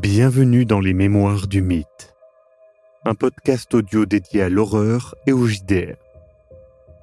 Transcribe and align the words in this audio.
Bienvenue 0.00 0.64
dans 0.64 0.78
les 0.78 0.94
Mémoires 0.94 1.48
du 1.48 1.60
Mythe, 1.60 2.14
un 3.04 3.16
podcast 3.16 3.74
audio 3.74 4.06
dédié 4.06 4.42
à 4.42 4.48
l'horreur 4.48 5.16
et 5.26 5.32
au 5.32 5.48
JDR. 5.48 5.96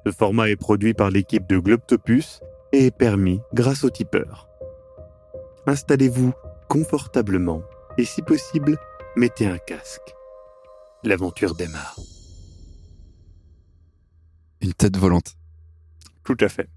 Ce 0.06 0.12
format 0.12 0.48
est 0.48 0.56
produit 0.56 0.94
par 0.94 1.10
l'équipe 1.10 1.46
de 1.46 1.58
Globtopus 1.58 2.40
et 2.72 2.86
est 2.86 2.96
permis 2.96 3.42
grâce 3.52 3.84
au 3.84 3.90
tipeur. 3.90 4.48
Installez-vous 5.66 6.32
confortablement 6.70 7.60
et 7.98 8.06
si 8.06 8.22
possible, 8.22 8.78
mettez 9.14 9.46
un 9.46 9.58
casque. 9.58 10.14
L'aventure 11.04 11.54
démarre. 11.54 11.96
Une 14.62 14.72
tête 14.72 14.96
volante. 14.96 15.36
Tout 16.24 16.38
à 16.40 16.48
fait. 16.48 16.70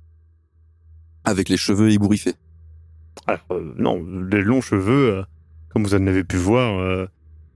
Avec 1.24 1.48
les 1.48 1.56
cheveux 1.56 1.92
ébouriffés? 1.92 2.36
Alors, 3.26 3.46
euh, 3.52 3.74
non, 3.78 4.04
les 4.30 4.42
longs 4.42 4.60
cheveux, 4.60 5.14
euh, 5.14 5.24
comme 5.70 5.84
vous 5.84 5.94
en 5.96 6.06
avez 6.08 6.24
pu 6.24 6.38
voir 6.38 6.80
euh, 6.80 7.08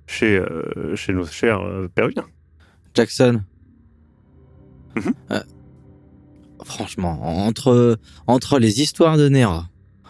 chez, 0.08 0.38
euh, 0.38 0.96
chez 0.96 1.14
nos 1.14 1.26
chers 1.26 1.62
euh, 1.62 1.88
péruviens. 1.94 2.26
Jackson. 2.94 3.42
Mhm. 4.96 5.14
Euh, 5.32 5.40
franchement, 6.64 7.46
entre, 7.48 7.98
entre 8.28 8.60
les 8.60 8.82
histoires 8.82 9.18
de 9.18 9.28
Nera, 9.30 9.70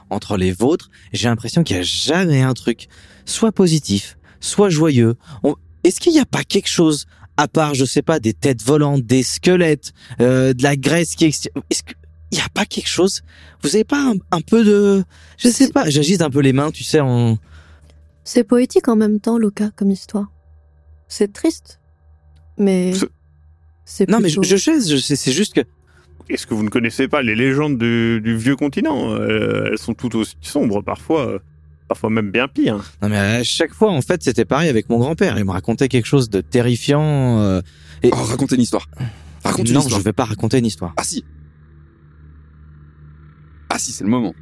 entre 0.10 0.38
les 0.38 0.52
vôtres, 0.52 0.90
j'ai 1.14 1.28
l'impression 1.30 1.64
qu'il 1.64 1.76
n'y 1.78 1.82
a 1.82 1.86
jamais 1.86 2.42
un 2.42 2.54
truc 2.54 2.88
soit 3.26 3.52
positif, 3.52 4.18
soit 4.40 4.70
joyeux. 4.70 5.16
On- 5.44 5.56
Est-ce 5.84 6.00
qu'il 6.00 6.12
n'y 6.14 6.20
a 6.20 6.26
pas 6.26 6.44
quelque 6.44 6.68
chose, 6.70 7.06
à 7.38 7.48
part, 7.48 7.74
je 7.74 7.86
sais 7.86 8.02
pas, 8.02 8.20
des 8.20 8.34
têtes 8.34 8.62
volantes, 8.64 9.04
des 9.04 9.24
squelettes, 9.24 9.94
euh, 10.22 10.54
de 10.54 10.62
la 10.64 10.76
graisse 10.76 11.16
qui... 11.16 11.26
Est-ce 11.26 11.50
qu'il 11.84 11.96
n'y 12.34 12.40
a 12.42 12.50
pas 12.54 12.66
quelque 12.66 12.90
chose? 12.90 13.22
Vous 13.64 13.76
avez 13.76 13.84
pas 13.86 14.12
un, 14.12 14.16
un 14.32 14.42
peu 14.42 14.64
de... 14.64 15.04
Je 15.38 15.48
sais 15.50 15.70
pas, 15.70 15.90
j'agite 15.90 16.22
un 16.22 16.30
peu 16.30 16.42
les 16.42 16.54
mains, 16.54 16.72
tu 16.72 16.84
sais, 16.84 17.00
en... 17.00 17.38
C'est 18.24 18.44
poétique 18.44 18.88
en 18.88 18.96
même 18.96 19.20
temps, 19.20 19.38
Luca, 19.38 19.70
comme 19.76 19.92
histoire. 19.92 20.32
C'est 21.08 21.32
triste, 21.34 21.80
mais 22.58 22.94
C'est- 23.86 24.10
Non, 24.10 24.20
mais 24.22 24.30
je, 24.30 24.42
je 24.42 24.56
sais, 24.56 24.80
je 24.82 24.98
sais, 24.98 25.16
c'est 25.16 25.32
juste 25.34 25.54
que... 25.56 25.62
Est-ce 26.30 26.48
que 26.48 26.54
vous 26.54 26.64
ne 26.64 26.70
connaissez 26.70 27.10
pas 27.10 27.22
les 27.22 27.36
légendes 27.36 27.78
du, 27.78 28.22
du 28.22 28.38
vieux 28.38 28.56
continent? 28.56 29.12
Euh, 29.12 29.68
Elles 29.72 29.78
sont 29.78 29.94
tout 29.94 30.16
aussi 30.16 30.38
sombres, 30.40 30.82
parfois, 30.82 31.42
parfois 31.90 32.10
même 32.10 32.32
bien 32.32 32.48
pires. 32.48 32.82
Non 33.02 33.10
mais 33.10 33.18
à 33.18 33.44
chaque 33.44 33.74
fois 33.74 33.92
en 33.92 34.02
fait 34.02 34.24
c'était 34.24 34.46
pareil 34.46 34.70
avec 34.70 34.90
mon 34.90 35.00
grand-père. 35.00 35.38
Il 35.38 35.44
me 35.44 35.52
racontait 35.52 35.90
quelque 35.90 36.06
chose 36.06 36.30
de 36.30 36.40
terrifiant. 36.40 37.42
euh, 37.42 37.62
et... 38.04 38.10
Oh, 38.14 38.16
racontez 38.16 38.56
une 38.56 38.62
histoire. 38.62 38.88
Raconte 39.44 39.68
une 39.68 39.74
non, 39.74 39.82
histoire. 39.82 40.00
je 40.00 40.06
vais 40.06 40.14
pas 40.14 40.24
raconter 40.24 40.60
une 40.60 40.66
histoire. 40.66 40.94
Ah 40.96 41.04
si. 41.04 41.26
Ah 43.70 43.78
si, 43.78 43.92
c'est 43.92 44.06
le 44.06 44.10
moment. 44.10 44.34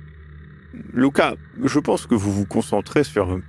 Luca, 0.94 1.34
je 1.64 1.80
pense 1.80 2.06
que 2.06 2.14
vous 2.16 2.32
vous 2.32 2.46
concentrez 2.46 3.04
sur 3.04 3.40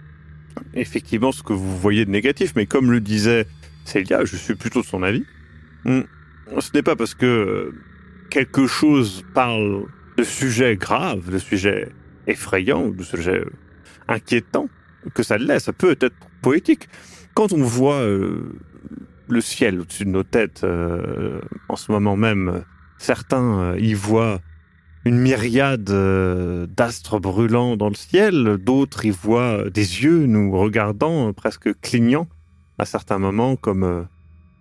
effectivement 0.75 1.33
ce 1.33 1.43
que 1.43 1.53
vous 1.53 1.77
voyez 1.79 2.05
de 2.05 2.11
négatif, 2.11 2.53
mais 2.57 2.67
comme 2.67 2.91
le 2.91 3.01
disait 3.01 3.47
Célia, 3.85 4.25
je 4.25 4.37
suis 4.37 4.55
plutôt 4.55 4.81
de 4.81 4.87
son 4.87 5.03
avis. 5.03 5.25
Hmm, 5.85 6.03
Ce 6.59 6.71
n'est 6.75 6.83
pas 6.83 6.97
parce 6.97 7.15
que 7.15 7.27
euh, 7.27 7.75
quelque 8.31 8.67
chose 8.67 9.25
parle 9.35 9.85
de 10.17 10.25
sujets 10.25 10.77
graves, 10.77 11.31
de 11.31 11.39
sujets 11.39 11.89
effrayants, 12.27 12.91
de 12.91 13.03
sujets 13.03 13.45
inquiétants, 14.09 14.69
que 15.15 15.23
ça 15.23 15.39
l'est. 15.39 15.59
Ça 15.59 15.73
peut 15.73 15.97
être 16.01 16.15
poétique. 16.43 16.89
Quand 17.35 17.53
on 17.53 17.63
voit 17.63 18.01
euh, 18.01 18.53
le 19.29 19.41
ciel 19.41 19.81
au-dessus 19.81 20.05
de 20.05 20.11
nos 20.11 20.23
têtes, 20.23 20.63
euh, 20.65 21.41
en 21.69 21.77
ce 21.77 21.91
moment 21.91 22.17
même, 22.17 22.65
certains 22.99 23.75
y 23.79 23.95
voient 23.95 24.41
une 25.05 25.19
myriade 25.19 25.91
euh, 25.91 26.67
d'astres 26.67 27.19
brûlants 27.19 27.77
dans 27.77 27.89
le 27.89 27.95
ciel, 27.95 28.57
d'autres 28.59 29.05
y 29.05 29.11
voient 29.11 29.69
des 29.71 30.03
yeux 30.05 30.27
nous 30.27 30.57
regardant, 30.57 31.29
euh, 31.29 31.33
presque 31.33 31.79
clignant 31.81 32.29
à 32.79 32.85
certains 32.85 33.19
moments, 33.19 33.57
comme 33.57 33.83
euh, 33.83 34.03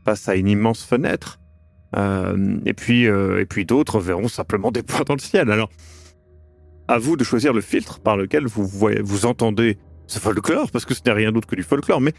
face 0.03 0.27
à 0.27 0.35
une 0.35 0.47
immense 0.47 0.83
fenêtre. 0.83 1.37
Et 2.65 2.73
puis, 2.73 3.03
et 3.03 3.45
puis 3.49 3.65
d'autres 3.65 3.99
verront 3.99 4.29
simplement 4.29 4.71
des 4.71 4.81
points 4.81 5.03
dans 5.05 5.15
le 5.15 5.19
ciel. 5.19 5.51
Alors, 5.51 5.69
à 6.87 6.97
vous 6.97 7.17
de 7.17 7.25
choisir 7.25 7.51
le 7.51 7.59
filtre 7.59 7.99
par 7.99 8.15
lequel 8.15 8.47
vous 8.47 8.65
voyez, 8.65 9.01
vous 9.01 9.25
entendez 9.25 9.77
ce 10.07 10.17
folklore, 10.17 10.71
parce 10.71 10.85
que 10.85 10.93
ce 10.93 11.01
n'est 11.05 11.11
rien 11.11 11.33
d'autre 11.33 11.47
que 11.47 11.55
du 11.57 11.63
folklore, 11.63 11.99
mais 11.99 12.13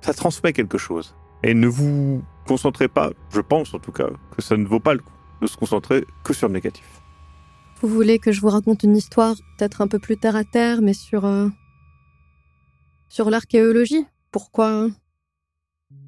ça 0.00 0.12
transmet 0.12 0.52
quelque 0.52 0.78
chose. 0.78 1.14
Et 1.44 1.54
ne 1.54 1.68
vous 1.68 2.24
concentrez 2.44 2.88
pas, 2.88 3.12
je 3.32 3.40
pense 3.40 3.72
en 3.72 3.78
tout 3.78 3.92
cas, 3.92 4.08
que 4.36 4.42
ça 4.42 4.56
ne 4.56 4.66
vaut 4.66 4.80
pas 4.80 4.94
le 4.94 5.00
coup 5.00 5.12
de 5.40 5.46
se 5.46 5.56
concentrer 5.56 6.04
que 6.24 6.34
sur 6.34 6.48
le 6.48 6.54
négatif. 6.54 7.01
Vous 7.82 7.88
voulez 7.88 8.18
que 8.18 8.30
je 8.32 8.40
vous 8.40 8.48
raconte 8.48 8.84
une 8.84 8.96
histoire, 8.96 9.34
peut-être 9.58 9.80
un 9.80 9.88
peu 9.88 9.98
plus 9.98 10.16
terre 10.16 10.36
à 10.36 10.44
terre, 10.44 10.80
mais 10.82 10.94
sur 10.94 11.24
euh, 11.24 11.48
sur 13.08 13.28
l'archéologie? 13.28 14.04
Pourquoi? 14.30 14.88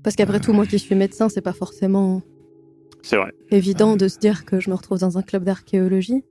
Parce 0.02 0.16
qu'après 0.16 0.40
tout, 0.40 0.52
moi 0.52 0.66
qui 0.66 0.78
suis 0.78 0.94
médecin, 0.94 1.28
c'est 1.28 1.40
pas 1.40 1.52
forcément 1.52 2.22
C'est 3.02 3.16
vrai. 3.16 3.32
évident 3.50 3.96
de 3.96 4.06
se 4.08 4.18
dire 4.18 4.44
que 4.44 4.60
je 4.60 4.70
me 4.70 4.74
retrouve 4.76 4.98
dans 4.98 5.18
un 5.18 5.22
club 5.22 5.44
d'archéologie. 5.44 6.24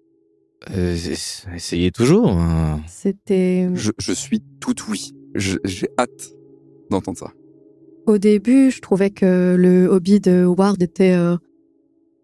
Euh, 0.71 0.95
es- 0.95 1.55
essayez 1.55 1.91
toujours. 1.91 2.29
hein. 2.29 2.79
C'était 2.87 3.69
Je, 3.73 3.91
je 3.99 4.13
suis 4.13 4.41
tout 4.61 4.75
oui. 4.89 5.11
J'ai 5.35 5.89
hâte 5.99 6.31
d'entendre 6.89 7.17
ça. 7.17 7.31
Au 8.05 8.17
début, 8.17 8.69
je 8.71 8.79
trouvais 8.79 9.09
que 9.09 9.55
le 9.57 9.87
hobby 9.87 10.19
de 10.19 10.45
Ward 10.45 10.81
était 10.81 11.13
euh, 11.15 11.37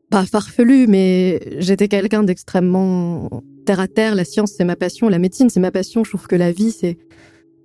pas 0.09 0.25
farfelu, 0.25 0.88
mais 0.88 1.40
j'étais 1.59 1.88
quelqu'un 1.88 2.24
d'extrêmement 2.24 3.30
terre 3.66 3.80
à 3.80 3.88
terre. 3.88 4.16
La 4.16 4.25
science, 4.25 4.53
c'est 4.58 4.66
ma 4.66 4.75
passion. 4.75 5.09
La 5.09 5.20
médecine, 5.20 5.50
c'est 5.50 5.59
ma 5.59 5.72
passion. 5.72 6.03
Je 6.03 6.09
trouve 6.09 6.28
que 6.28 6.36
la 6.36 6.52
vie, 6.52 6.72
c'est 6.72 6.97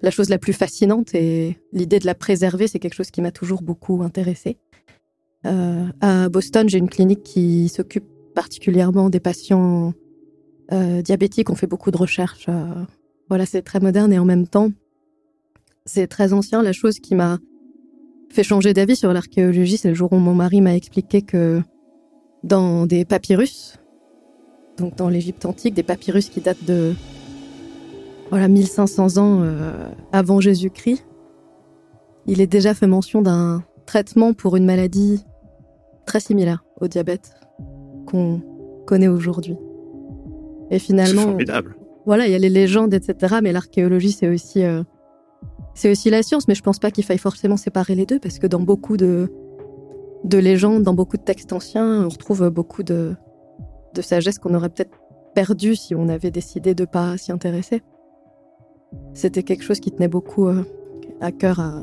la 0.03 0.11
chose 0.11 0.29
la 0.29 0.39
plus 0.39 0.53
fascinante 0.53 1.15
et 1.15 1.57
l'idée 1.73 1.99
de 1.99 2.07
la 2.07 2.15
préserver, 2.15 2.69
c'est 2.69 2.79
quelque 2.79 2.95
chose 2.95 3.11
qui 3.11 3.23
m'a 3.23 3.31
toujours 3.33 3.63
beaucoup 3.63 4.03
intéressée. 4.03 4.59
Euh, 5.47 5.87
à 6.01 6.29
Boston, 6.29 6.69
j'ai 6.69 6.79
une 6.79 6.91
clinique 6.91 7.23
qui 7.23 7.69
s'occupe 7.69 8.05
particulièrement 8.35 9.09
des 9.09 9.21
patients 9.21 9.95
euh, 10.73 11.03
diabétiques. 11.03 11.51
On 11.51 11.55
fait 11.55 11.67
beaucoup 11.67 11.91
de 11.91 11.97
recherches. 11.97 12.47
euh, 12.49 12.85
voilà, 13.29 13.47
c'est 13.47 13.63
très 13.63 13.81
moderne 13.81 14.13
et 14.13 14.19
en 14.19 14.27
même 14.27 14.47
temps, 14.47 14.71
c'est 15.87 16.07
très 16.07 16.33
ancien. 16.35 16.63
La 16.63 16.73
chose 16.73 16.99
qui 16.99 17.15
m'a 17.15 17.39
fait 18.31 18.43
changer 18.43 18.75
d'avis 18.75 18.97
sur 18.97 19.13
l'archéologie, 19.13 19.79
c'est 19.79 19.89
le 19.89 19.95
jour 19.95 20.13
où 20.13 20.19
mon 20.19 20.35
mari 20.35 20.61
m'a 20.61 20.77
expliqué 20.77 21.23
que 21.23 21.63
dans 22.45 22.87
des 22.87 23.05
papyrus, 23.05 23.79
donc 24.77 24.97
dans 24.97 25.09
l'Égypte 25.09 25.45
antique, 25.47 25.75
des 25.75 25.83
papyrus 25.83 26.29
qui 26.29 26.41
datent 26.41 26.65
de 26.65 26.93
voilà 28.31 28.49
1500 28.49 29.17
ans 29.17 29.41
euh, 29.43 29.89
avant 30.13 30.41
Jésus-Christ, 30.41 31.05
il 32.27 32.41
est 32.41 32.47
déjà 32.47 32.75
fait 32.75 32.87
mention 32.87 33.23
d'un 33.23 33.65
traitement 33.87 34.35
pour 34.35 34.57
une 34.57 34.67
maladie 34.67 35.25
très 36.07 36.21
similaire 36.21 36.65
au 36.81 36.87
diabète 36.87 37.35
qu'on 38.07 38.43
connaît 38.87 39.09
aujourd'hui. 39.09 39.57
Et 40.71 40.79
finalement, 40.79 41.23
formidable. 41.23 41.77
voilà, 42.05 42.27
il 42.27 42.33
y 42.33 42.35
a 42.35 42.39
les 42.39 42.51
légendes, 42.51 42.93
etc. 42.93 43.37
Mais 43.43 43.53
l'archéologie, 43.53 44.13
c'est 44.13 44.29
aussi, 44.29 44.63
euh, 44.65 44.83
c'est 45.75 45.91
aussi 45.91 46.11
la 46.11 46.23
science. 46.23 46.49
Mais 46.49 46.55
je 46.55 46.63
pense 46.63 46.79
pas 46.79 46.91
qu'il 46.91 47.05
faille 47.05 47.19
forcément 47.19 47.57
séparer 47.57 47.95
les 47.95 48.07
deux, 48.07 48.19
parce 48.19 48.39
que 48.39 48.47
dans 48.47 48.61
beaucoup 48.61 48.97
de, 48.97 49.31
de 50.25 50.39
légendes, 50.39 50.83
dans 50.83 50.95
beaucoup 50.95 51.17
de 51.19 51.23
textes 51.23 51.53
anciens, 51.53 52.07
on 52.07 52.09
retrouve 52.09 52.49
beaucoup 52.49 52.83
de, 52.83 53.15
sagesse 54.01 54.39
qu'on 54.39 54.55
aurait 54.55 54.71
peut-être 54.71 54.99
perdue 55.35 55.77
si 55.77 55.95
on 55.95 56.09
avait 56.09 56.31
décidé 56.31 56.75
de 56.75 56.85
pas 56.85 57.17
s'y 57.19 57.31
intéresser. 57.31 57.83
C'était 59.13 59.43
quelque 59.43 59.63
chose 59.63 59.81
qui 59.81 59.93
tenait 59.93 60.09
beaucoup 60.09 60.49
euh, 60.49 60.65
à 61.21 61.31
cœur 61.31 61.61
à, 61.61 61.83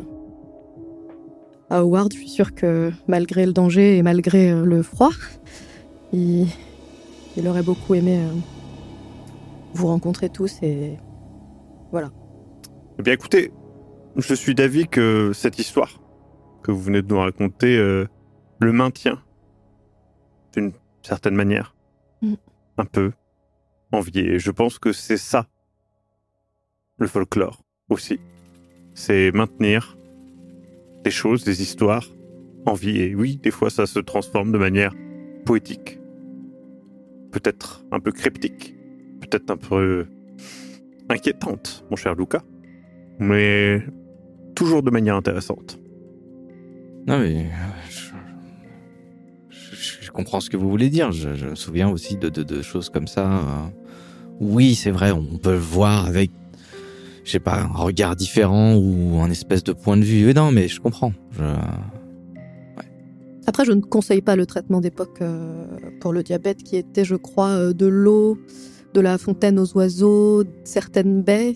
Howard. 1.69 2.11
Je 2.13 2.17
suis 2.17 2.29
sûre 2.29 2.53
que 2.53 2.91
malgré 3.07 3.45
le 3.45 3.53
danger 3.53 3.97
et 3.97 4.01
malgré 4.01 4.51
euh, 4.51 4.65
le 4.65 4.81
froid, 4.81 5.11
il, 6.11 6.47
aurait 7.47 7.63
beaucoup 7.63 7.93
aimé 7.95 8.17
euh, 8.17 8.29
vous 9.73 9.87
rencontrer 9.87 10.29
tous 10.29 10.57
et 10.61 10.97
voilà. 11.91 12.11
Eh 12.99 13.03
bien, 13.03 13.13
écoutez, 13.13 13.51
je 14.15 14.33
suis 14.33 14.55
d'avis 14.55 14.87
que 14.87 15.31
cette 15.33 15.59
histoire 15.59 16.01
que 16.63 16.71
vous 16.71 16.81
venez 16.81 17.01
de 17.01 17.07
nous 17.07 17.19
raconter 17.19 17.77
le 18.61 18.71
maintient 18.71 19.21
d'une 20.53 20.71
certaine 21.01 21.35
manière. 21.35 21.75
Mm. 22.21 22.35
Un 22.77 22.85
peu 22.85 23.11
envié. 23.91 24.33
Et 24.33 24.39
je 24.39 24.51
pense 24.51 24.79
que 24.79 24.93
c'est 24.93 25.17
ça, 25.17 25.47
le 26.97 27.07
folklore 27.07 27.63
aussi. 27.89 28.19
C'est 28.93 29.31
maintenir 29.31 29.97
des 31.03 31.11
choses, 31.11 31.43
des 31.43 31.61
histoires 31.61 32.05
en 32.65 32.73
vie. 32.73 32.99
Et 32.99 33.15
oui, 33.15 33.37
des 33.37 33.51
fois, 33.51 33.69
ça 33.69 33.85
se 33.85 33.99
transforme 33.99 34.51
de 34.51 34.57
manière 34.57 34.93
poétique. 35.45 35.99
Peut-être 37.31 37.83
un 37.91 37.99
peu 37.99 38.11
cryptique. 38.11 38.75
Peut-être 39.21 39.49
un 39.49 39.57
peu 39.57 40.07
inquiétante, 41.09 41.85
mon 41.89 41.95
cher 41.95 42.15
Luca 42.15 42.43
mais 43.21 43.83
toujours 44.55 44.83
de 44.83 44.89
manière 44.89 45.15
intéressante. 45.15 45.79
Non 47.07 47.19
mais 47.19 47.45
euh, 47.45 47.89
je, 47.89 48.09
je- 50.11 50.17
je 50.17 50.23
comprends 50.23 50.41
ce 50.41 50.49
que 50.49 50.57
vous 50.57 50.69
voulez 50.69 50.89
dire. 50.89 51.11
Je, 51.11 51.35
je 51.35 51.45
me 51.47 51.55
souviens 51.55 51.89
aussi 51.89 52.17
de, 52.17 52.61
choses 52.61 52.89
comme 52.89 53.07
ça. 53.07 53.31
euh. 53.31 53.41
Oui, 54.39 54.75
c'est 54.75 54.91
vrai, 54.91 55.11
on 55.11 55.37
peut 55.37 55.51
le 55.51 55.57
voir 55.57 56.05
avec 56.05 56.31
j'ai 57.23 57.39
pas 57.39 57.59
un 57.61 57.67
regard 57.67 58.15
différent 58.15 58.75
ou 58.75 59.19
un 59.21 59.29
espèce 59.29 59.63
de 59.63 59.73
point 59.73 59.95
de 59.95 60.03
vue. 60.03 60.25
Mais 60.25 60.33
non, 60.33 60.51
mais 60.51 60.67
je 60.67 60.79
comprends. 60.81 61.13
Je... 61.31 61.43
Après, 63.47 63.63
je 63.65 63.71
ne 63.71 63.81
conseille 63.81 64.21
pas 64.21 64.35
le 64.35 64.45
traitement 64.45 64.81
d'époque 64.81 65.21
euh, 65.21 65.65
pour 65.99 66.13
le 66.13 66.23
diabète 66.23 66.63
qui 66.63 66.77
était, 66.77 67.05
je 67.05 67.15
crois, 67.15 67.49
euh, 67.49 67.73
de 67.73 67.85
l'eau, 67.85 68.37
de 68.93 69.01
la 69.01 69.17
fontaine 69.17 69.59
aux 69.59 69.77
oiseaux, 69.77 70.43
certaines 70.63 71.21
baies, 71.21 71.55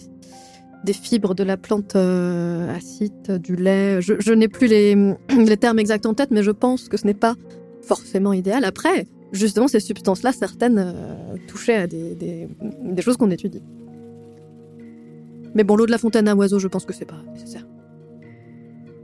des 0.84 0.94
fibres 0.94 1.34
de 1.36 1.44
la 1.44 1.58
plante 1.58 1.96
euh, 1.96 2.74
acide, 2.76 3.40
du 3.42 3.56
lait. 3.56 4.02
Je, 4.02 4.14
je 4.20 4.34
n'ai 4.34 4.48
plus 4.48 4.68
les 4.68 5.58
termes 5.58 5.80
exacts 5.80 6.06
en 6.06 6.14
tête, 6.14 6.30
mais 6.32 6.44
je 6.44 6.52
pense 6.52 6.90
que 6.90 6.98
ce 6.98 7.06
n'est 7.06 7.14
pas 7.16 7.36
forcément 7.86 8.34
idéal. 8.34 8.64
Après, 8.64 9.06
justement, 9.32 9.68
ces 9.68 9.80
substances-là, 9.80 10.32
certaines 10.32 10.80
euh, 10.80 11.36
touchaient 11.48 11.76
à 11.76 11.88
des, 11.88 12.48
choses 13.00 13.18
qu'on 13.18 13.32
étudie. 13.32 13.64
Mais 15.54 15.64
bon, 15.64 15.76
l'eau 15.76 15.86
de 15.86 15.92
la 15.92 15.98
fontaine 15.98 16.28
à 16.28 16.36
oiseaux, 16.36 16.60
je 16.60 16.68
pense 16.68 16.86
que 16.86 16.94
c'est 16.94 17.06
pas 17.06 17.22
nécessaire. 17.34 17.66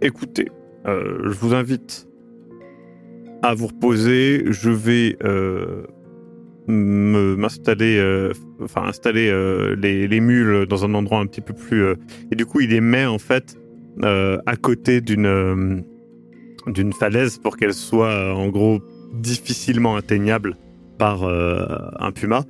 Écoutez, 0.01 0.49
euh, 0.85 1.29
je 1.31 1.37
vous 1.37 1.53
invite 1.53 2.07
à 3.41 3.53
vous 3.53 3.67
reposer. 3.67 4.43
Je 4.47 4.69
vais 4.69 5.17
euh, 5.23 5.83
m'installer, 6.67 8.31
enfin 8.61 8.83
installer 8.83 9.31
les, 9.77 10.07
les 10.07 10.19
mules 10.19 10.65
dans 10.67 10.83
un 10.85 10.93
endroit 10.93 11.19
un 11.19 11.25
petit 11.25 11.41
peu 11.41 11.53
plus. 11.53 11.95
et 12.31 12.35
du 12.35 12.45
coup, 12.45 12.59
il 12.59 12.69
les 12.69 12.81
met 12.81 13.05
en 13.05 13.17
fait 13.17 13.57
à 14.03 14.55
côté 14.57 15.01
d'une 15.01 15.83
d'une 16.67 16.93
falaise 16.93 17.37
pour 17.37 17.57
qu'elle 17.57 17.73
soit 17.73 18.09
euh, 18.09 18.33
en 18.33 18.49
gros 18.49 18.79
difficilement 19.13 19.95
atteignable 19.95 20.57
par 20.97 21.23
euh, 21.23 21.65
un 21.99 22.11
puma. 22.11 22.43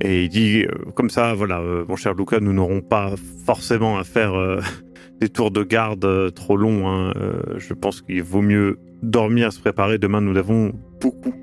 Et 0.00 0.24
il 0.24 0.28
dit 0.28 0.64
euh, 0.64 0.68
comme 0.94 1.10
ça, 1.10 1.34
voilà, 1.34 1.62
mon 1.88 1.96
cher 1.96 2.14
Lucas, 2.14 2.40
nous 2.40 2.52
n'aurons 2.52 2.80
pas 2.80 3.14
forcément 3.46 3.98
à 3.98 4.04
faire 4.04 4.32
des 5.20 5.28
tours 5.28 5.50
de 5.50 5.62
garde 5.62 6.32
trop 6.34 6.56
longs. 6.56 6.88
hein. 6.88 7.12
Je 7.58 7.74
pense 7.74 8.02
qu'il 8.02 8.22
vaut 8.22 8.42
mieux 8.42 8.78
dormir, 9.02 9.52
se 9.52 9.60
préparer. 9.60 9.98
Demain, 9.98 10.20
nous 10.20 10.36
avons 10.36 10.72
beaucoup 11.00 11.34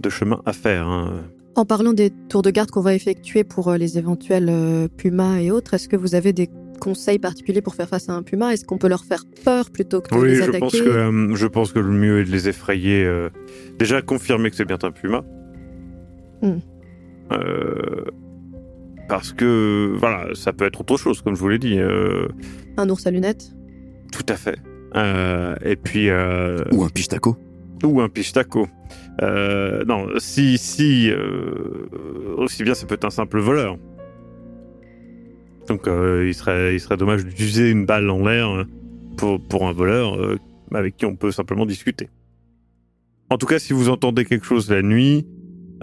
de 0.00 0.08
chemin 0.10 0.42
à 0.44 0.52
faire. 0.52 0.86
hein. 0.88 1.24
En 1.56 1.64
parlant 1.64 1.92
des 1.92 2.10
tours 2.28 2.42
de 2.42 2.50
garde 2.50 2.70
qu'on 2.70 2.80
va 2.80 2.94
effectuer 2.94 3.44
pour 3.44 3.72
les 3.74 3.96
éventuels 3.96 4.88
pumas 4.96 5.38
et 5.38 5.50
autres, 5.52 5.74
est-ce 5.74 5.88
que 5.88 5.96
vous 5.96 6.14
avez 6.16 6.32
des 6.32 6.48
conseils 6.78 7.18
particuliers 7.18 7.62
pour 7.62 7.74
faire 7.74 7.88
face 7.88 8.08
à 8.08 8.12
un 8.12 8.22
puma 8.22 8.52
Est-ce 8.52 8.64
qu'on 8.64 8.78
peut 8.78 8.88
leur 8.88 9.04
faire 9.04 9.24
peur 9.44 9.70
plutôt 9.70 10.00
que 10.00 10.14
de 10.14 10.20
Oui, 10.20 10.28
les 10.28 10.34
je 10.36 10.42
attaquer 10.42 10.58
pense, 10.60 10.80
que, 10.80 10.88
euh, 10.88 11.34
je 11.34 11.46
pense 11.46 11.72
que 11.72 11.78
le 11.78 11.90
mieux 11.90 12.20
est 12.20 12.24
de 12.24 12.30
les 12.30 12.48
effrayer. 12.48 13.04
euh, 13.04 13.28
déjà, 13.78 14.02
confirmer 14.02 14.50
que 14.50 14.56
c'est 14.56 14.64
bien 14.64 14.78
un 14.82 14.90
puma. 14.90 15.24
Hmm. 16.42 16.58
Euh, 17.32 18.04
parce 19.08 19.32
que, 19.32 19.92
voilà, 19.96 20.28
ça 20.34 20.52
peut 20.52 20.64
être 20.64 20.80
autre 20.80 20.96
chose, 20.96 21.20
comme 21.22 21.34
je 21.34 21.40
vous 21.40 21.48
l'ai 21.48 21.58
dit. 21.58 21.78
euh, 21.78 22.28
Un 22.76 22.88
ours 22.88 23.06
à 23.06 23.10
lunettes? 23.10 23.52
Tout 24.12 24.24
à 24.28 24.36
fait. 24.36 24.58
Euh, 24.96 25.54
et 25.64 25.76
puis... 25.76 26.08
euh, 26.10 26.62
Ou 26.72 26.84
un 26.84 26.88
pichtaco. 26.88 27.36
ou 27.84 28.00
un 28.00 28.08
pichtaco. 28.08 28.66
Euh, 29.22 29.84
non, 29.86 30.06
si, 30.18 30.56
si, 30.58 31.10
euh, 31.10 32.34
aussi 32.36 32.62
bien 32.62 32.74
ça 32.74 32.86
peut 32.86 32.94
être 32.94 33.04
un 33.04 33.10
simple 33.10 33.38
voleur. 33.40 33.76
Donc 35.68 35.88
euh, 35.88 36.26
il, 36.26 36.34
serait, 36.34 36.74
il 36.74 36.80
serait 36.80 36.96
dommage 36.96 37.24
d'utiliser 37.24 37.70
une 37.70 37.86
balle 37.86 38.08
en 38.10 38.24
l'air 38.24 38.50
euh, 38.50 38.64
pour, 39.16 39.40
pour 39.40 39.66
un 39.66 39.72
voleur 39.72 40.16
euh, 40.20 40.38
avec 40.72 40.96
qui 40.96 41.06
on 41.06 41.16
peut 41.16 41.30
simplement 41.30 41.66
discuter. 41.66 42.08
En 43.30 43.38
tout 43.38 43.46
cas, 43.46 43.58
si 43.58 43.72
vous 43.72 43.88
entendez 43.88 44.24
quelque 44.24 44.44
chose 44.44 44.70
la 44.70 44.82
nuit, 44.82 45.26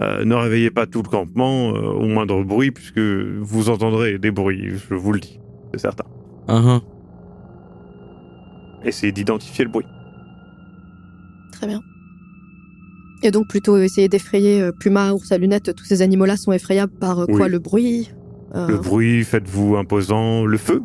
euh, 0.00 0.24
ne 0.24 0.34
réveillez 0.34 0.70
pas 0.70 0.86
tout 0.86 1.02
le 1.02 1.08
campement 1.08 1.74
euh, 1.74 1.80
au 1.80 2.06
moindre 2.06 2.42
bruit, 2.44 2.70
puisque 2.70 2.98
vous 2.98 3.68
entendrez 3.68 4.18
des 4.18 4.30
bruits, 4.30 4.70
je 4.88 4.94
vous 4.94 5.12
le 5.12 5.20
dis, 5.20 5.40
c'est 5.72 5.80
certain. 5.80 6.04
Uhum. 6.48 6.80
Essayez 8.84 9.12
d'identifier 9.12 9.64
le 9.64 9.70
bruit. 9.70 9.86
Très 11.52 11.66
bien. 11.66 11.80
Et 13.22 13.30
donc 13.30 13.48
plutôt 13.48 13.76
essayer 13.78 14.08
d'effrayer 14.08 14.60
euh, 14.60 14.72
puma, 14.72 15.12
ours 15.12 15.30
à 15.30 15.38
lunettes, 15.38 15.74
tous 15.76 15.84
ces 15.84 16.02
animaux-là 16.02 16.36
sont 16.36 16.52
effrayables 16.52 16.92
par 16.98 17.20
euh, 17.20 17.26
quoi 17.26 17.46
Oui. 17.46 17.50
Le 17.50 17.58
bruit? 17.58 18.10
Euh, 18.54 18.66
Le 18.68 18.78
bruit, 18.78 19.24
faites-vous 19.24 19.76
imposant, 19.76 20.44
le 20.44 20.58
feu, 20.58 20.82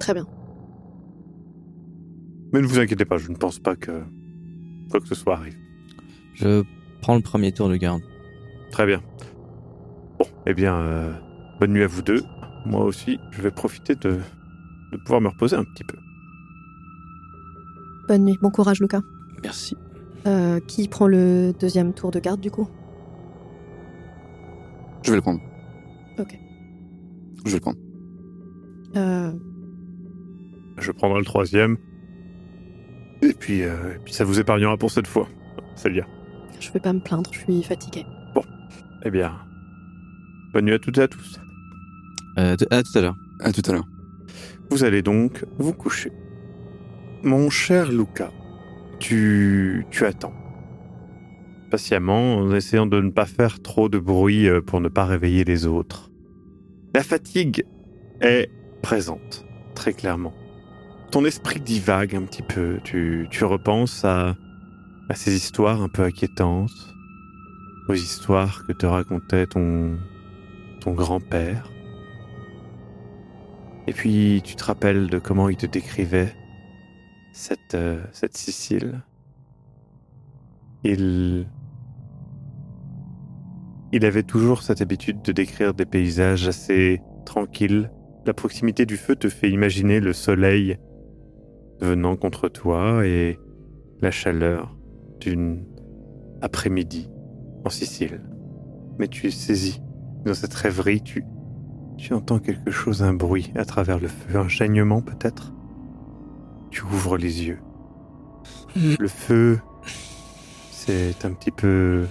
Très 0.00 0.14
bien. 0.14 0.26
Mais 2.52 2.60
ne 2.60 2.66
vous 2.66 2.78
inquiétez 2.78 3.04
pas, 3.04 3.18
je 3.18 3.30
ne 3.30 3.36
pense 3.36 3.58
pas 3.58 3.76
que 3.76 4.02
quoi 4.90 5.00
que 5.00 5.06
ce 5.06 5.14
soit 5.14 5.34
arrive. 5.34 5.56
Je 6.34 6.64
prends 7.00 7.14
le 7.14 7.22
premier 7.22 7.52
tour 7.52 7.68
de 7.68 7.76
garde. 7.76 8.02
Très 8.72 8.84
bien. 8.86 9.00
Bon, 10.18 10.26
eh 10.46 10.54
bien, 10.54 10.74
euh, 10.74 11.12
bonne 11.60 11.72
nuit 11.72 11.82
à 11.84 11.86
vous 11.86 12.02
deux. 12.02 12.22
Moi 12.66 12.84
aussi, 12.84 13.18
je 13.30 13.42
vais 13.42 13.50
profiter 13.50 13.94
de, 13.94 14.18
de 14.92 14.96
pouvoir 15.04 15.20
me 15.20 15.28
reposer 15.28 15.56
un 15.56 15.64
petit 15.64 15.84
peu. 15.84 15.96
Bonne 18.08 18.24
nuit. 18.24 18.38
Bon 18.42 18.50
courage, 18.50 18.80
Lucas. 18.80 19.02
Merci. 19.42 19.76
Euh, 20.26 20.60
qui 20.60 20.88
prend 20.88 21.06
le 21.06 21.52
deuxième 21.58 21.92
tour 21.92 22.10
de 22.10 22.18
garde, 22.18 22.40
du 22.40 22.50
coup? 22.50 22.68
Je 25.02 25.10
vais 25.10 25.16
le 25.16 25.22
prendre. 25.22 25.40
Je 27.44 27.50
vais 27.50 27.56
le 27.56 27.60
prendre. 27.60 27.78
Euh, 28.96 29.32
Je 30.78 30.92
prendrai 30.92 31.18
le 31.18 31.24
troisième. 31.24 31.76
Et 33.22 33.32
puis, 33.32 33.62
euh, 33.62 33.94
et 33.94 33.98
puis 34.04 34.12
ça 34.12 34.24
vous 34.24 34.40
épargnera 34.40 34.76
pour 34.76 34.90
cette 34.90 35.06
fois. 35.06 35.28
Célia. 35.76 36.06
Je 36.60 36.70
vais 36.72 36.80
pas 36.80 36.92
me 36.92 37.00
plaindre, 37.00 37.30
je 37.32 37.38
suis 37.40 37.62
fatiguée. 37.62 38.04
Eh 39.04 39.10
bien, 39.10 39.32
bonne 40.52 40.66
nuit 40.66 40.74
à 40.74 40.78
toutes 40.78 40.98
et 40.98 41.02
à 41.02 41.08
tous. 41.08 41.40
Euh, 42.38 42.56
à 42.70 42.82
tout 42.84 42.98
à 42.98 43.00
l'heure. 43.00 43.16
À 43.40 43.52
tout 43.52 43.62
à 43.68 43.72
l'heure. 43.72 43.88
Vous 44.70 44.84
allez 44.84 45.02
donc 45.02 45.44
vous 45.58 45.72
coucher. 45.72 46.12
Mon 47.24 47.50
cher 47.50 47.90
Luca, 47.90 48.30
tu, 49.00 49.86
tu 49.90 50.04
attends. 50.06 50.34
Patiemment, 51.70 52.36
en 52.36 52.52
essayant 52.54 52.86
de 52.86 53.00
ne 53.00 53.10
pas 53.10 53.26
faire 53.26 53.60
trop 53.60 53.88
de 53.88 53.98
bruit 53.98 54.46
pour 54.66 54.80
ne 54.80 54.88
pas 54.88 55.04
réveiller 55.04 55.42
les 55.42 55.66
autres. 55.66 56.11
La 56.94 57.02
fatigue 57.02 57.64
est 58.20 58.50
présente, 58.82 59.46
très 59.74 59.94
clairement. 59.94 60.34
Ton 61.10 61.24
esprit 61.24 61.60
divague 61.60 62.14
un 62.14 62.22
petit 62.22 62.42
peu. 62.42 62.80
Tu, 62.84 63.28
tu 63.30 63.44
repenses 63.44 64.04
à, 64.04 64.36
à 65.08 65.14
ces 65.14 65.34
histoires 65.34 65.80
un 65.80 65.88
peu 65.88 66.02
inquiétantes, 66.02 66.94
aux 67.88 67.94
histoires 67.94 68.66
que 68.66 68.72
te 68.72 68.84
racontait 68.84 69.46
ton, 69.46 69.98
ton 70.80 70.92
grand-père. 70.92 71.70
Et 73.86 73.92
puis 73.92 74.42
tu 74.44 74.54
te 74.54 74.64
rappelles 74.64 75.08
de 75.08 75.18
comment 75.18 75.48
il 75.48 75.56
te 75.56 75.66
décrivait 75.66 76.34
cette, 77.32 77.74
euh, 77.74 78.02
cette 78.12 78.36
Sicile. 78.36 79.02
Il... 80.84 81.46
Il 83.92 84.06
avait 84.06 84.22
toujours 84.22 84.62
cette 84.62 84.80
habitude 84.80 85.20
de 85.22 85.32
décrire 85.32 85.74
des 85.74 85.84
paysages 85.84 86.48
assez 86.48 87.02
tranquilles. 87.26 87.90
La 88.26 88.32
proximité 88.32 88.86
du 88.86 88.96
feu 88.96 89.16
te 89.16 89.28
fait 89.28 89.50
imaginer 89.50 90.00
le 90.00 90.12
soleil 90.12 90.78
venant 91.80 92.16
contre 92.16 92.48
toi 92.48 93.06
et 93.06 93.38
la 94.00 94.10
chaleur 94.10 94.74
d'une 95.20 95.64
après-midi 96.40 97.10
en 97.64 97.70
Sicile. 97.70 98.22
Mais 98.98 99.08
tu 99.08 99.26
es 99.26 99.30
saisi 99.30 99.82
dans 100.24 100.34
cette 100.34 100.54
rêverie, 100.54 101.02
tu, 101.02 101.24
tu 101.98 102.14
entends 102.14 102.38
quelque 102.38 102.70
chose, 102.70 103.02
un 103.02 103.14
bruit 103.14 103.52
à 103.56 103.64
travers 103.64 103.98
le 103.98 104.08
feu, 104.08 104.38
un 104.38 104.48
saignement 104.48 105.02
peut-être 105.02 105.52
Tu 106.70 106.82
ouvres 106.82 107.18
les 107.18 107.44
yeux. 107.46 107.58
Le 108.98 109.08
feu 109.08 109.60
c'est 110.70 111.24
un 111.24 111.32
petit 111.32 111.50
peu 111.50 112.06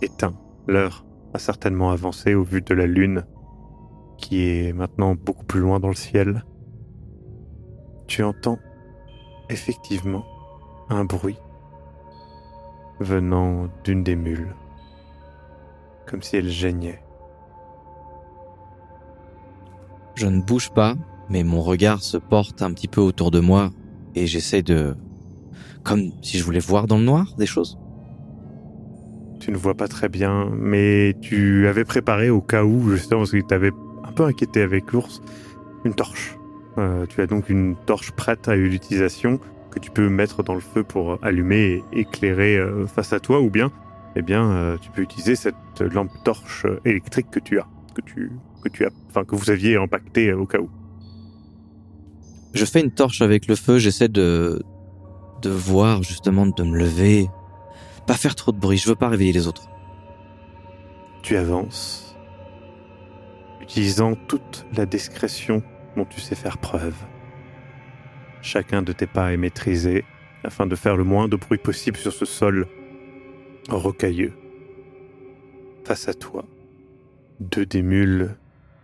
éteint. 0.00 0.34
L'heure 0.68 1.05
a 1.34 1.38
certainement 1.38 1.90
avancé 1.90 2.34
au 2.34 2.42
vu 2.42 2.62
de 2.62 2.74
la 2.74 2.86
lune 2.86 3.24
qui 4.18 4.48
est 4.48 4.72
maintenant 4.72 5.14
beaucoup 5.14 5.44
plus 5.44 5.60
loin 5.60 5.80
dans 5.80 5.88
le 5.88 5.94
ciel. 5.94 6.44
Tu 8.06 8.22
entends 8.22 8.58
effectivement 9.48 10.24
un 10.88 11.04
bruit 11.04 11.38
venant 13.00 13.68
d'une 13.84 14.02
des 14.02 14.16
mules, 14.16 14.54
comme 16.06 16.22
si 16.22 16.36
elle 16.36 16.48
geignait. 16.48 17.02
Je 20.14 20.26
ne 20.26 20.40
bouge 20.40 20.70
pas, 20.70 20.94
mais 21.28 21.44
mon 21.44 21.60
regard 21.60 22.02
se 22.02 22.16
porte 22.16 22.62
un 22.62 22.72
petit 22.72 22.88
peu 22.88 23.00
autour 23.00 23.30
de 23.30 23.40
moi 23.40 23.70
et 24.14 24.26
j'essaie 24.26 24.62
de... 24.62 24.96
Comme 25.84 26.10
si 26.22 26.38
je 26.38 26.44
voulais 26.44 26.58
voir 26.58 26.86
dans 26.86 26.96
le 26.96 27.04
noir 27.04 27.34
des 27.36 27.46
choses. 27.46 27.78
Tu 29.46 29.52
ne 29.52 29.56
vois 29.58 29.74
pas 29.74 29.86
très 29.86 30.08
bien, 30.08 30.50
mais 30.58 31.14
tu 31.20 31.68
avais 31.68 31.84
préparé 31.84 32.30
au 32.30 32.40
cas 32.40 32.64
où, 32.64 32.90
justement, 32.90 33.20
parce 33.20 33.30
qu'il 33.30 33.44
t'avait 33.44 33.70
un 34.02 34.10
peu 34.10 34.24
inquiété 34.24 34.60
avec 34.60 34.90
l'ours, 34.90 35.22
une 35.84 35.94
torche. 35.94 36.36
Euh, 36.78 37.06
tu 37.06 37.20
as 37.20 37.28
donc 37.28 37.48
une 37.48 37.76
torche 37.86 38.10
prête 38.10 38.48
à 38.48 38.56
l'utilisation 38.56 39.38
que 39.70 39.78
tu 39.78 39.92
peux 39.92 40.08
mettre 40.08 40.42
dans 40.42 40.54
le 40.54 40.60
feu 40.60 40.82
pour 40.82 41.24
allumer 41.24 41.84
et 41.92 42.00
éclairer 42.00 42.56
euh, 42.56 42.86
face 42.88 43.12
à 43.12 43.20
toi, 43.20 43.40
ou 43.40 43.48
bien, 43.48 43.70
eh 44.16 44.22
bien, 44.22 44.50
euh, 44.50 44.78
tu 44.78 44.90
peux 44.90 45.02
utiliser 45.02 45.36
cette 45.36 45.54
lampe 45.78 46.10
torche 46.24 46.66
électrique 46.84 47.30
que 47.30 47.38
tu 47.38 47.60
as. 47.60 47.68
que 47.94 48.00
tu, 48.00 48.32
que 48.64 48.68
tu 48.68 48.84
as, 48.84 48.90
enfin, 49.10 49.24
que 49.24 49.36
vous 49.36 49.48
aviez 49.48 49.76
impacté 49.76 50.32
au 50.32 50.46
cas 50.46 50.58
où. 50.58 50.68
Je 52.52 52.64
fais 52.64 52.80
une 52.80 52.90
torche 52.90 53.22
avec 53.22 53.46
le 53.46 53.54
feu, 53.54 53.78
j'essaie 53.78 54.08
de, 54.08 54.60
de 55.40 55.50
voir, 55.50 56.02
justement, 56.02 56.46
de 56.46 56.64
me 56.64 56.76
lever. 56.76 57.28
Pas 58.06 58.14
faire 58.14 58.36
trop 58.36 58.52
de 58.52 58.58
bruit, 58.58 58.78
je 58.78 58.88
veux 58.88 58.94
pas 58.94 59.08
réveiller 59.08 59.32
les 59.32 59.48
autres. 59.48 59.68
Tu 61.22 61.36
avances, 61.36 62.16
utilisant 63.60 64.14
toute 64.14 64.64
la 64.76 64.86
discrétion 64.86 65.62
dont 65.96 66.04
tu 66.04 66.20
sais 66.20 66.36
faire 66.36 66.58
preuve. 66.58 66.94
Chacun 68.42 68.82
de 68.82 68.92
tes 68.92 69.06
pas 69.06 69.32
est 69.32 69.36
maîtrisé 69.36 70.04
afin 70.44 70.66
de 70.66 70.76
faire 70.76 70.96
le 70.96 71.02
moins 71.02 71.26
de 71.26 71.34
bruit 71.34 71.58
possible 71.58 71.96
sur 71.96 72.12
ce 72.12 72.24
sol 72.24 72.68
rocailleux. 73.68 74.34
Face 75.84 76.06
à 76.08 76.14
toi, 76.14 76.44
deux 77.40 77.66
des 77.66 77.82
mules 77.82 78.36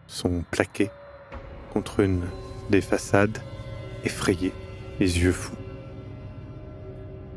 sont 0.08 0.44
plaquées 0.50 0.90
contre 1.72 2.00
une 2.00 2.22
des 2.70 2.80
façades, 2.80 3.38
effrayées, 4.04 4.52
les 4.98 5.20
yeux 5.22 5.32
fous. 5.32 5.56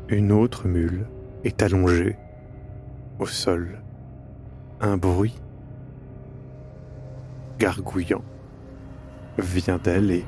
Une 0.08 0.32
autre 0.32 0.66
mule 0.66 1.06
est 1.44 1.62
allongée 1.62 2.16
au 3.18 3.26
sol. 3.26 3.82
Un 4.80 4.96
bruit 4.96 5.34
gargouillant 7.58 8.24
vient 9.38 9.78
d'elle 9.78 10.10
et 10.10 10.24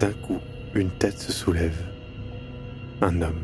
d'un 0.00 0.12
coup, 0.12 0.38
une 0.74 0.90
tête 0.90 1.18
se 1.18 1.32
soulève. 1.32 1.78
Un 3.00 3.20
homme, 3.22 3.42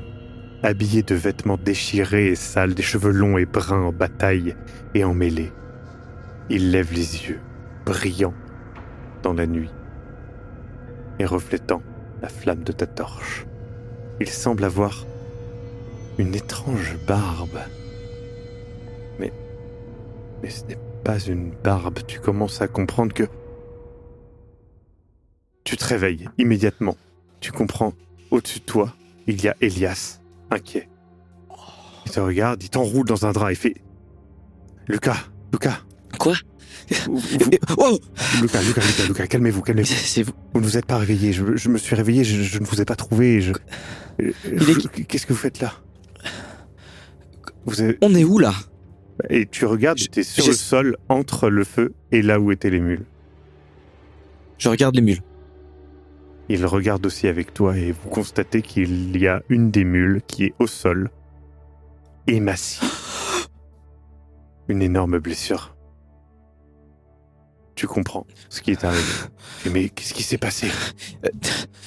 habillé 0.62 1.02
de 1.02 1.14
vêtements 1.14 1.58
déchirés 1.58 2.28
et 2.28 2.34
sales, 2.34 2.74
des 2.74 2.82
cheveux 2.82 3.12
longs 3.12 3.38
et 3.38 3.46
bruns 3.46 3.82
en 3.82 3.92
bataille 3.92 4.56
et 4.94 5.04
en 5.04 5.14
mêlée. 5.14 5.52
Il 6.50 6.70
lève 6.70 6.92
les 6.92 7.28
yeux, 7.28 7.40
brillants 7.84 8.34
dans 9.22 9.34
la 9.34 9.46
nuit 9.46 9.70
et 11.18 11.26
reflétant 11.26 11.82
la 12.22 12.28
flamme 12.28 12.62
de 12.62 12.72
ta 12.72 12.86
torche. 12.86 13.46
Il 14.20 14.28
semble 14.28 14.64
avoir 14.64 15.06
une 16.18 16.34
étrange 16.34 16.96
barbe. 17.06 17.58
Mais. 19.18 19.32
Mais 20.42 20.50
ce 20.50 20.64
n'est 20.66 20.78
pas 21.04 21.18
une 21.18 21.50
barbe. 21.64 21.98
Tu 22.06 22.20
commences 22.20 22.60
à 22.60 22.68
comprendre 22.68 23.12
que. 23.12 23.24
Tu 25.64 25.76
te 25.76 25.84
réveilles 25.84 26.28
immédiatement. 26.38 26.96
Tu 27.40 27.52
comprends, 27.52 27.92
au-dessus 28.30 28.58
de 28.60 28.64
toi, 28.64 28.94
il 29.26 29.40
y 29.42 29.48
a 29.48 29.54
Elias, 29.60 30.18
inquiet. 30.50 30.88
Il 32.06 32.10
te 32.12 32.20
regarde, 32.20 32.62
il 32.62 32.70
t'enroule 32.70 33.06
dans 33.06 33.26
un 33.26 33.32
drap 33.32 33.52
et 33.52 33.54
fait. 33.54 33.74
Lucas, 34.88 35.16
Lucas. 35.52 35.78
Quoi? 36.18 36.34
Vous- 37.06 37.18
vous- 37.18 37.50
Oh 37.76 37.98
Lucas, 38.40 38.62
Lucas, 38.62 38.80
Lucas, 38.86 39.06
Lucas, 39.06 39.26
calmez-vous, 39.26 39.60
calmez-vous. 39.62 39.88
C'est 39.94 40.22
vous. 40.22 40.32
Vous 40.54 40.60
ne 40.60 40.64
vous 40.64 40.78
êtes 40.78 40.86
pas 40.86 40.96
réveillé. 40.96 41.32
Je, 41.32 41.54
je 41.56 41.68
me 41.68 41.76
suis 41.78 41.94
réveillé, 41.94 42.24
je, 42.24 42.42
je 42.42 42.58
ne 42.58 42.64
vous 42.64 42.80
ai 42.80 42.84
pas 42.86 42.96
trouvé. 42.96 43.40
Je... 43.42 43.52
Qu'est-ce 45.06 45.26
que 45.26 45.32
vous 45.34 45.38
faites 45.38 45.60
là? 45.60 45.74
Vous 47.68 47.80
avez... 47.80 47.98
On 48.02 48.14
est 48.14 48.24
où 48.24 48.38
là? 48.38 48.52
Et 49.30 49.46
tu 49.46 49.64
regardes, 49.66 49.98
es 50.16 50.22
sur 50.22 50.46
le 50.46 50.52
sol, 50.52 50.96
entre 51.08 51.48
le 51.48 51.64
feu 51.64 51.92
et 52.12 52.22
là 52.22 52.38
où 52.38 52.52
étaient 52.52 52.70
les 52.70 52.80
mules. 52.80 53.04
Je 54.58 54.68
regarde 54.68 54.94
les 54.94 55.02
mules. 55.02 55.22
Il 56.48 56.64
regarde 56.64 57.04
aussi 57.04 57.26
avec 57.28 57.52
toi 57.52 57.76
et 57.76 57.92
vous 57.92 58.08
constatez 58.08 58.62
qu'il 58.62 59.16
y 59.20 59.26
a 59.26 59.42
une 59.48 59.70
des 59.70 59.84
mules 59.84 60.22
qui 60.26 60.44
est 60.44 60.54
au 60.58 60.66
sol, 60.66 61.10
émaciée. 62.26 62.86
Une 64.68 64.82
énorme 64.82 65.18
blessure. 65.18 65.74
Tu 67.74 67.86
comprends 67.86 68.26
ce 68.48 68.60
qui 68.60 68.70
est 68.70 68.84
arrivé. 68.84 69.02
Mais 69.72 69.88
qu'est-ce 69.88 70.14
qui 70.14 70.22
s'est 70.22 70.38
passé? 70.38 70.68
Euh, 71.24 71.28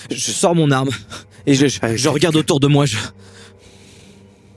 Je 0.10 0.32
sors 0.32 0.56
mon 0.56 0.72
arme 0.72 0.90
et 1.46 1.54
je, 1.54 1.68
je 1.68 2.10
regarde 2.10 2.36
autour 2.36 2.60
de 2.60 2.68
moi. 2.68 2.86
Je... 2.86 2.98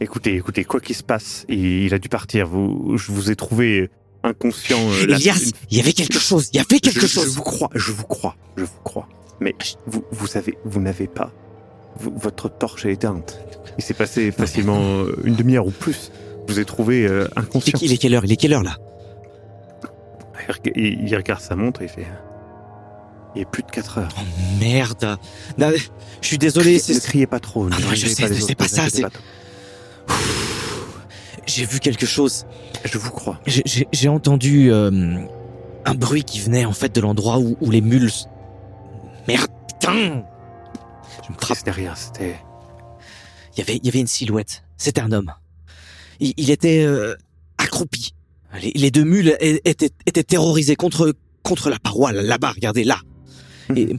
Écoutez, 0.04 0.34
écoutez, 0.36 0.64
quoi 0.64 0.80
qu'il 0.80 0.94
se 0.94 1.02
passe, 1.02 1.46
il, 1.48 1.84
il 1.84 1.94
a 1.94 1.98
dû 1.98 2.08
partir. 2.10 2.46
Vous, 2.46 2.96
je 2.98 3.10
vous 3.10 3.30
ai 3.30 3.36
trouvé 3.36 3.90
inconscient. 4.22 4.78
euh, 4.78 5.02
Elias, 5.04 5.50
il 5.70 5.78
y 5.78 5.80
avait 5.80 5.94
quelque 5.94 6.18
chose. 6.18 6.50
Il 6.52 6.56
y 6.58 6.60
avait 6.60 6.78
quelque 6.78 7.00
je, 7.00 7.06
chose. 7.06 7.24
Je 7.24 7.30
vous 7.30 7.42
crois, 7.42 7.70
je 7.74 7.90
vous 7.90 8.04
crois, 8.04 8.36
je 8.56 8.64
vous 8.64 8.80
crois. 8.84 9.08
Mais 9.40 9.54
vous, 9.86 10.04
vous 10.12 10.26
savez, 10.26 10.58
vous 10.66 10.80
n'avez 10.80 11.06
pas. 11.06 11.32
vous- 11.98 12.12
votre 12.16 12.48
torche 12.50 12.84
est 12.84 12.92
éteinte. 12.92 13.40
Il 13.78 13.82
s'est 13.84 13.94
passé 13.94 14.30
facilement 14.30 14.78
euh, 14.80 15.16
une 15.24 15.36
demi-heure 15.36 15.66
ou 15.66 15.70
plus. 15.70 16.12
Je 16.46 16.52
vous 16.52 16.60
ai 16.60 16.64
trouvé 16.66 17.06
euh, 17.06 17.26
inconscient. 17.36 17.78
il 17.80 17.90
est 17.92 17.96
quelle 17.96 18.14
heure 18.14 18.24
Il 18.26 18.32
est 18.32 18.36
quelle 18.36 18.52
heure 18.52 18.62
là? 18.62 18.76
Il 20.48 20.52
reg- 20.52 20.72
Il, 20.76 21.08
il 21.08 21.16
regarde 21.16 21.40
sa 21.40 21.56
montre 21.56 21.80
et 21.80 21.86
il 21.86 21.88
fait. 21.90 22.06
Il 23.34 23.42
est 23.42 23.50
plus 23.50 23.62
de 23.62 23.70
4 23.70 23.98
heures. 23.98 24.14
Oh 24.18 24.22
merde. 24.60 25.16
Non, 25.58 25.72
je 26.20 26.26
suis 26.28 26.38
désolé. 26.38 26.74
ne 26.76 27.00
criez 27.00 27.26
pas 27.26 27.40
trop. 27.40 27.66
Ah 27.66 27.70
non, 27.70 27.78
je 27.78 27.84
réveillez 28.06 28.14
sais, 28.14 28.34
c'est 28.40 28.54
pas 28.54 28.68
ça, 28.68 28.84
J'ai 31.46 31.64
vu 31.66 31.78
quelque 31.78 32.06
chose. 32.06 32.46
Je 32.84 32.98
vous 32.98 33.10
crois. 33.10 33.40
J'ai- 33.46 34.08
entendu 34.08 34.72
euh, 34.72 35.18
un 35.84 35.94
bruit 35.94 36.24
qui 36.24 36.40
venait 36.40 36.64
en 36.64 36.72
fait 36.72 36.94
de 36.94 37.00
l'endroit 37.00 37.38
où, 37.38 37.56
où 37.60 37.70
les 37.70 37.80
mules. 37.80 38.10
Merde, 39.28 39.50
putain 39.68 40.24
Je 41.26 41.32
me 41.32 41.64
n'est 41.66 41.72
rien, 41.72 41.94
c'était. 41.94 42.36
Il 43.56 43.58
y 43.58 43.62
avait, 43.62 43.76
il 43.76 43.86
y 43.86 43.88
avait 43.88 44.00
une 44.00 44.06
silhouette. 44.06 44.64
C'était 44.76 45.00
un 45.00 45.12
homme. 45.12 45.32
Il, 46.20 46.32
il 46.36 46.50
était 46.50 46.82
euh, 46.84 47.14
accroupi. 47.58 48.14
Les, 48.62 48.72
les 48.74 48.90
deux 48.90 49.04
mules 49.04 49.36
étaient, 49.40 49.90
étaient 50.06 50.22
terrorisées 50.24 50.76
contre, 50.76 51.14
contre 51.42 51.70
la 51.70 51.78
paroi, 51.78 52.12
là- 52.12 52.22
là-bas, 52.22 52.52
regardez, 52.52 52.84
là. 52.84 52.98
Et, 53.74 53.96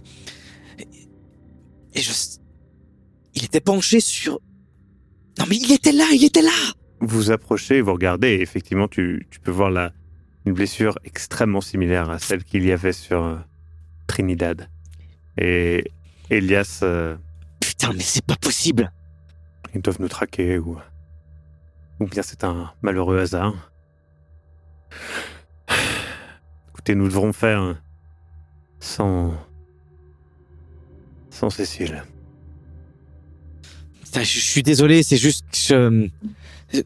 et 1.94 2.02
je... 2.02 2.12
Il 3.34 3.44
était 3.44 3.60
penché 3.60 4.00
sur... 4.00 4.40
Non 5.40 5.46
mais 5.50 5.58
il 5.58 5.72
était 5.72 5.92
là, 5.92 6.06
il 6.14 6.24
était 6.24 6.42
là 6.42 6.52
Vous 7.02 7.32
approchez, 7.32 7.82
vous 7.82 7.94
regardez, 7.94 8.30
et 8.30 8.42
effectivement, 8.42 8.88
tu, 8.88 9.28
tu 9.30 9.40
peux 9.40 9.52
voir 9.52 9.70
la, 9.70 9.92
une 10.46 10.54
blessure 10.54 10.98
extrêmement 11.04 11.62
similaire 11.62 12.10
à 12.10 12.20
celle 12.20 12.44
qu'il 12.44 12.66
y 12.66 12.72
avait 12.72 12.94
sur 12.94 13.24
euh, 13.24 13.36
Trinidad. 14.08 14.70
Et 15.38 15.92
Elias, 16.30 16.80
euh, 16.84 17.18
Putain, 17.60 17.92
mais 17.94 18.02
c'est 18.02 18.26
pas 18.26 18.38
possible 18.38 18.92
ils 19.76 19.82
doivent 19.82 20.02
nous 20.02 20.08
traquer, 20.08 20.58
ou, 20.58 20.78
ou 22.00 22.08
bien 22.08 22.24
c'est 22.24 22.44
un 22.44 22.72
malheureux 22.82 23.20
hasard. 23.20 23.72
Écoutez, 26.70 26.96
nous 26.96 27.08
devrons 27.08 27.34
faire 27.34 27.82
sans. 28.80 29.34
sans 31.30 31.50
Cécile. 31.50 32.04
Je, 34.24 34.40
je 34.40 34.40
suis 34.40 34.64
désolé, 34.64 35.04
c'est 35.04 35.18
juste 35.18 35.46
que 35.52 36.10
je... 36.74 36.80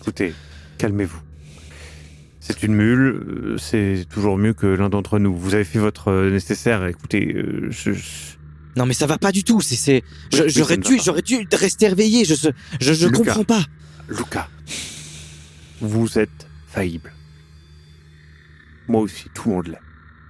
Écoutez, 0.00 0.34
calmez-vous. 0.78 1.20
C'est 2.40 2.62
une 2.62 2.74
mule, 2.74 3.00
euh, 3.26 3.58
c'est 3.58 4.04
toujours 4.10 4.36
mieux 4.36 4.52
que 4.52 4.66
l'un 4.66 4.90
d'entre 4.90 5.18
nous. 5.18 5.34
Vous 5.34 5.54
avez 5.54 5.64
fait 5.64 5.78
votre 5.78 6.08
euh, 6.08 6.30
nécessaire. 6.30 6.84
Écoutez, 6.86 7.32
euh, 7.34 7.68
je, 7.70 7.92
Non 8.76 8.84
mais 8.84 8.92
ça 8.92 9.06
va 9.06 9.16
pas 9.16 9.32
du 9.32 9.44
tout, 9.44 9.62
c'est... 9.62 9.76
c'est... 9.76 10.02
Oui, 10.34 10.42
J'aurais 10.48 10.76
dû, 10.76 10.96
pas. 10.98 11.02
j'aurais 11.02 11.22
dû 11.22 11.46
rester 11.52 11.88
réveillé, 11.88 12.26
je, 12.26 12.34
je, 12.34 12.92
je 12.92 13.06
Lucas. 13.06 13.18
comprends 13.18 13.44
pas. 13.44 13.64
Luca, 14.10 14.48
vous 15.80 16.18
êtes 16.18 16.46
faillible. 16.68 17.12
Moi 18.88 19.00
aussi, 19.00 19.24
tout 19.32 19.48
le 19.48 19.54
monde 19.54 19.66
l'est. 19.68 19.78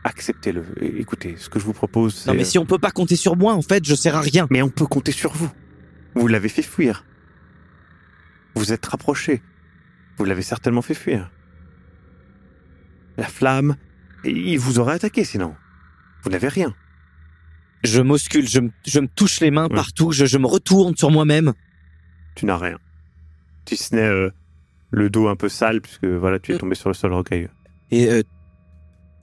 Acceptez-le. 0.04 0.64
Écoutez, 0.82 1.36
ce 1.38 1.48
que 1.48 1.58
je 1.58 1.64
vous 1.64 1.72
propose, 1.72 2.14
c'est... 2.14 2.30
Non 2.30 2.36
mais 2.36 2.44
si 2.44 2.58
on 2.58 2.66
peut 2.66 2.78
pas 2.78 2.90
compter 2.90 3.16
sur 3.16 3.36
moi, 3.36 3.54
en 3.54 3.62
fait, 3.62 3.84
je 3.86 3.94
sers 3.94 4.14
à 4.14 4.20
rien. 4.20 4.46
Mais 4.50 4.60
on 4.62 4.68
peut 4.68 4.86
compter 4.86 5.12
sur 5.12 5.32
vous. 5.32 5.50
Vous 6.14 6.26
l'avez 6.28 6.48
fait 6.50 6.62
fuir. 6.62 7.04
Vous 8.54 8.72
êtes 8.72 8.84
rapproché. 8.86 9.42
Vous 10.18 10.24
l'avez 10.24 10.42
certainement 10.42 10.82
fait 10.82 10.94
fuir. 10.94 11.30
La 13.16 13.24
flamme, 13.24 13.76
il 14.24 14.58
vous 14.58 14.78
aurait 14.78 14.94
attaqué 14.94 15.24
sinon. 15.24 15.54
Vous 16.22 16.30
n'avez 16.30 16.48
rien. 16.48 16.74
Je 17.82 18.00
m'auscule, 18.00 18.48
je, 18.48 18.60
me- 18.60 18.70
je 18.86 19.00
me 19.00 19.08
touche 19.08 19.40
les 19.40 19.50
mains 19.50 19.68
Ouais. 19.68 19.74
partout, 19.74 20.12
je, 20.12 20.24
je 20.26 20.38
me 20.38 20.46
retourne 20.46 20.96
sur 20.96 21.10
moi-même. 21.10 21.52
Tu 22.34 22.46
n'as 22.46 22.56
rien. 22.56 22.78
Si 23.68 23.76
ce 23.76 23.94
n'est 23.94 24.02
euh, 24.02 24.30
le 24.90 25.10
dos 25.10 25.28
un 25.28 25.36
peu 25.36 25.48
sale, 25.48 25.80
puisque 25.80 26.04
voilà, 26.04 26.38
tu 26.38 26.52
es 26.52 26.54
Mm. 26.54 26.58
tombé 26.58 26.74
sur 26.74 26.88
le 26.90 26.94
sol 26.94 27.12
rocailleux. 27.12 27.50
Et 27.90 28.10
euh, 28.10 28.22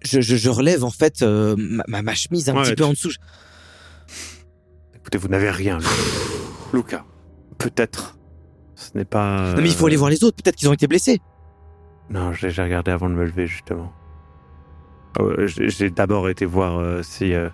je, 0.04 0.22
je, 0.22 0.36
je 0.36 0.50
relève 0.50 0.84
en 0.84 0.90
fait 0.92 1.22
euh, 1.22 1.56
ma, 1.88 2.14
chemise 2.16 2.50
un 2.50 2.56
Ouais, 2.56 2.62
petit 2.64 2.70
tu- 2.72 2.76
peu 2.76 2.86
en 2.86 2.92
dessous. 2.92 3.12
Je- 3.12 3.18
Écoutez, 4.96 5.18
vous 5.18 5.28
n'avez 5.28 5.50
rien. 5.52 5.78
Lucas. 5.78 5.88
Lucas, 6.74 7.06
peut-être. 7.58 8.18
Ce 8.76 8.98
n'est 8.98 9.06
pas. 9.06 9.54
Non 9.56 9.62
mais 9.62 9.70
il 9.70 9.76
faut 9.76 9.86
aller 9.88 9.96
voir 9.98 10.10
les 10.10 10.24
autres, 10.24 10.38
peut-être 10.42 10.56
qu'ils 10.56 10.70
ont 10.70 10.74
été 10.74 10.88
blessés. 10.88 11.20
Non, 12.10 12.34
j'ai 12.34 12.50
regardé 12.50 12.92
avant 12.92 13.10
de 13.10 13.16
me 13.16 13.24
lever, 13.26 13.48
justement. 13.48 13.92
Euh, 15.20 15.48
j'ai 15.48 15.90
d'abord 15.90 16.30
été 16.30 16.46
voir 16.46 16.80
euh, 16.80 17.02
si, 17.04 17.34
euh, 17.34 17.50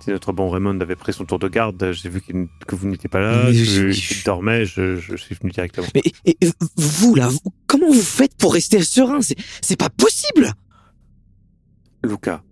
Si 0.00 0.10
notre 0.10 0.32
bon 0.32 0.50
Raymond 0.50 0.78
avait 0.80 0.94
pris 0.96 1.12
son 1.12 1.24
tour 1.24 1.38
de 1.38 1.48
garde, 1.48 1.92
j'ai 1.92 2.08
vu 2.08 2.20
que 2.20 2.74
vous 2.74 2.86
n'étiez 2.88 3.08
pas 3.08 3.20
là, 3.20 3.44
Mais 3.46 3.52
que- 3.52 3.90
je- 3.92 4.24
dormait, 4.24 4.64
je, 4.66 4.96
je 4.96 5.16
suis 5.16 5.34
venu 5.34 5.50
directement. 5.50 5.86
Mais 5.94 6.02
et- 6.24 6.36
et 6.42 6.50
vous 6.76 7.14
là, 7.14 7.28
vous- 7.28 7.38
comment 7.66 7.86
vous 7.90 8.00
faites 8.02 8.36
pour 8.36 8.54
rester 8.54 8.82
serein? 8.82 9.20
C'est 9.62 9.76
pas 9.78 9.90
possible. 9.90 10.52
Lucas, 12.04 12.42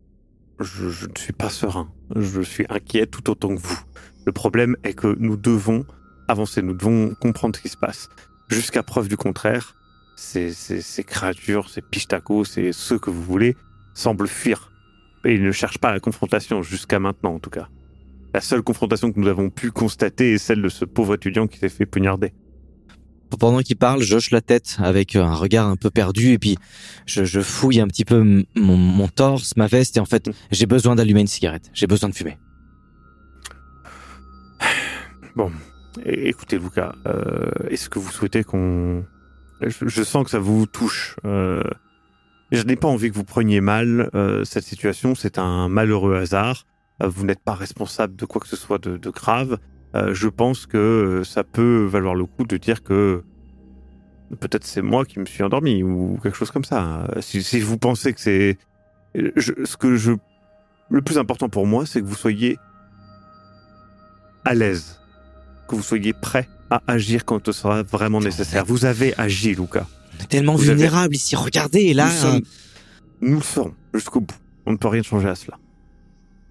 je, 0.60 1.06
ne 1.06 1.18
suis 1.18 1.32
pas 1.32 1.48
serein. 1.48 1.92
Je 2.14 2.40
suis 2.40 2.66
inquiet 2.68 3.06
tout 3.06 3.30
autant 3.30 3.54
que 3.54 3.60
vous. 3.60 3.80
Le 4.24 4.32
problème 4.32 4.76
est 4.84 4.94
que 4.94 5.16
nous 5.18 5.36
devons 5.36 5.84
avancer, 6.28 6.62
nous 6.62 6.74
devons 6.74 7.14
comprendre 7.20 7.56
ce 7.56 7.62
qui 7.62 7.68
se 7.68 7.76
passe. 7.76 8.08
Jusqu'à 8.48 8.82
preuve 8.82 9.08
du 9.08 9.16
contraire, 9.16 9.74
ces, 10.16 10.52
ces, 10.52 11.04
créatures, 11.04 11.68
ces 11.68 11.82
pichtacos, 11.82 12.44
ces 12.44 12.72
ceux 12.72 12.98
que 12.98 13.10
vous 13.10 13.22
voulez, 13.22 13.56
semblent 13.94 14.28
fuir. 14.28 14.70
Et 15.24 15.34
ils 15.34 15.42
ne 15.42 15.52
cherchent 15.52 15.78
pas 15.78 15.92
la 15.92 16.00
confrontation, 16.00 16.62
jusqu'à 16.62 17.00
maintenant 17.00 17.34
en 17.34 17.38
tout 17.40 17.50
cas. 17.50 17.68
La 18.32 18.40
seule 18.40 18.62
confrontation 18.62 19.12
que 19.12 19.18
nous 19.18 19.28
avons 19.28 19.50
pu 19.50 19.72
constater 19.72 20.34
est 20.34 20.38
celle 20.38 20.62
de 20.62 20.68
ce 20.68 20.84
pauvre 20.84 21.14
étudiant 21.14 21.48
qui 21.48 21.58
s'est 21.58 21.68
fait 21.68 21.86
poignarder. 21.86 22.32
Pendant 23.38 23.60
qu'il 23.60 23.76
parle, 23.76 24.02
je 24.02 24.16
hoche 24.16 24.30
la 24.30 24.40
tête 24.40 24.76
avec 24.78 25.16
un 25.16 25.34
regard 25.34 25.66
un 25.68 25.76
peu 25.76 25.90
perdu 25.90 26.32
et 26.32 26.38
puis 26.38 26.56
je, 27.06 27.24
je 27.24 27.40
fouille 27.40 27.80
un 27.80 27.86
petit 27.86 28.04
peu 28.04 28.44
mon, 28.56 28.76
mon 28.76 29.08
torse, 29.08 29.56
ma 29.56 29.66
veste 29.66 29.96
et 29.96 30.00
en 30.00 30.04
fait 30.04 30.30
j'ai 30.50 30.66
besoin 30.66 30.94
d'allumer 30.96 31.20
une 31.22 31.26
cigarette. 31.26 31.70
J'ai 31.72 31.86
besoin 31.86 32.08
de 32.08 32.14
fumer. 32.14 32.38
É- 36.04 36.28
Écoutez, 36.28 36.58
Lucas, 36.58 36.94
euh, 37.06 37.50
est-ce 37.68 37.88
que 37.88 37.98
vous 37.98 38.10
souhaitez 38.10 38.44
qu'on... 38.44 39.04
Je, 39.60 39.88
je 39.88 40.02
sens 40.02 40.24
que 40.24 40.30
ça 40.30 40.38
vous 40.38 40.66
touche. 40.66 41.16
Euh, 41.24 41.62
je 42.52 42.62
n'ai 42.62 42.76
pas 42.76 42.88
envie 42.88 43.10
que 43.10 43.14
vous 43.14 43.24
preniez 43.24 43.60
mal 43.60 44.08
euh, 44.14 44.44
cette 44.44 44.64
situation. 44.64 45.14
C'est 45.14 45.38
un 45.38 45.68
malheureux 45.68 46.16
hasard. 46.16 46.64
Euh, 47.02 47.08
vous 47.08 47.24
n'êtes 47.24 47.42
pas 47.42 47.54
responsable 47.54 48.16
de 48.16 48.24
quoi 48.24 48.40
que 48.40 48.48
ce 48.48 48.56
soit 48.56 48.78
de, 48.78 48.96
de 48.96 49.10
grave. 49.10 49.58
Euh, 49.96 50.14
je 50.14 50.28
pense 50.28 50.66
que 50.66 50.76
euh, 50.78 51.24
ça 51.24 51.42
peut 51.44 51.84
valoir 51.84 52.14
le 52.14 52.24
coup 52.26 52.44
de 52.44 52.56
dire 52.56 52.82
que 52.82 53.24
peut-être 54.38 54.64
c'est 54.64 54.82
moi 54.82 55.04
qui 55.04 55.18
me 55.18 55.24
suis 55.26 55.42
endormi 55.42 55.82
ou 55.82 56.18
quelque 56.22 56.36
chose 56.36 56.50
comme 56.52 56.64
ça. 56.64 57.06
Euh, 57.16 57.20
Si, 57.20 57.42
si 57.42 57.60
vous 57.60 57.76
pensez 57.78 58.12
que 58.12 58.20
c'est... 58.20 58.56
ce 59.14 59.76
que 59.76 59.96
je... 59.96 60.12
Le 60.90 61.02
plus 61.02 61.18
important 61.18 61.48
pour 61.48 61.66
moi, 61.66 61.86
c'est 61.86 62.00
que 62.00 62.06
vous 62.06 62.14
soyez 62.16 62.56
à 64.44 64.54
l'aise 64.54 64.98
que 65.68 65.74
vous 65.76 65.82
soyez 65.82 66.12
prêt 66.12 66.48
à 66.70 66.82
agir 66.88 67.24
quand 67.24 67.44
ce 67.46 67.52
sera 67.52 67.82
vraiment 67.82 68.20
nécessaire. 68.20 68.64
Vous 68.64 68.84
avez 68.84 69.14
agi, 69.18 69.54
Lucas. 69.54 69.86
On 70.18 70.22
est 70.22 70.26
tellement 70.26 70.54
Vous 70.54 70.62
avez- 70.62 70.74
vulnérable 70.74 71.14
ici. 71.14 71.36
Regardez 71.36 71.94
là. 71.94 72.06
nous, 72.06 72.12
sommes- 72.16 72.42
nous 73.22 73.34
le 73.36 73.40
ferons 73.40 73.74
jusqu'au 73.94 74.20
bout. 74.20 74.34
On 74.66 74.72
ne 74.72 74.76
peut 74.76 74.88
rien 74.88 75.02
changer 75.02 75.28
à 75.28 75.34
cela. 75.36 75.58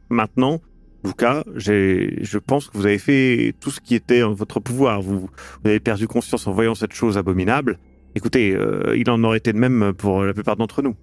Maintenant, 0.09 0.61
Lucas, 1.03 1.43
je 1.55 2.37
pense 2.37 2.67
que 2.67 2.77
vous 2.77 2.85
avez 2.85 2.99
fait 2.99 3.53
tout 3.59 3.71
ce 3.71 3.79
qui 3.79 3.95
était 3.95 4.23
en 4.23 4.33
votre 4.33 4.59
pouvoir. 4.59 5.01
Vous, 5.01 5.19
vous 5.19 5.29
avez 5.69 5.79
perdu 5.79 6.07
conscience 6.07 6.45
en 6.47 6.51
voyant 6.51 6.75
cette 6.75 6.93
chose 6.93 7.17
abominable. 7.17 7.79
Écoutez, 8.15 8.53
euh, 8.53 8.97
il 8.97 9.09
en 9.09 9.23
aurait 9.23 9.37
été 9.37 9.53
de 9.53 9.57
même 9.57 9.93
pour 9.93 10.23
la 10.23 10.33
plupart 10.33 10.57
d'entre 10.57 10.81
nous. 10.81 10.95